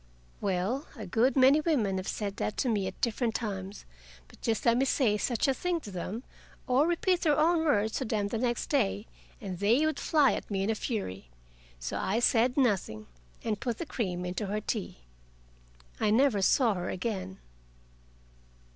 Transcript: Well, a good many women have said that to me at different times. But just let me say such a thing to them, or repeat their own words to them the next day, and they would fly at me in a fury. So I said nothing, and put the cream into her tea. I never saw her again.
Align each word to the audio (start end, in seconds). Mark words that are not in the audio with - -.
Well, 0.41 0.87
a 0.95 1.05
good 1.05 1.35
many 1.35 1.61
women 1.61 1.97
have 1.97 2.07
said 2.07 2.37
that 2.37 2.57
to 2.57 2.69
me 2.69 2.87
at 2.87 2.99
different 3.01 3.35
times. 3.35 3.85
But 4.27 4.41
just 4.41 4.65
let 4.65 4.77
me 4.77 4.85
say 4.85 5.15
such 5.15 5.47
a 5.47 5.53
thing 5.53 5.79
to 5.81 5.91
them, 5.91 6.23
or 6.65 6.87
repeat 6.87 7.21
their 7.21 7.37
own 7.37 7.59
words 7.65 7.93
to 7.99 8.05
them 8.05 8.29
the 8.29 8.39
next 8.39 8.71
day, 8.71 9.05
and 9.39 9.59
they 9.59 9.85
would 9.85 9.99
fly 9.99 10.33
at 10.33 10.49
me 10.49 10.63
in 10.63 10.71
a 10.71 10.73
fury. 10.73 11.29
So 11.79 11.97
I 11.99 12.17
said 12.17 12.57
nothing, 12.57 13.05
and 13.43 13.59
put 13.59 13.77
the 13.77 13.85
cream 13.85 14.25
into 14.25 14.47
her 14.47 14.59
tea. 14.59 14.97
I 15.99 16.09
never 16.09 16.41
saw 16.41 16.73
her 16.73 16.89
again. 16.89 17.37